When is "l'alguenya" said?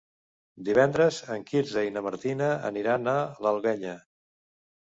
3.47-3.95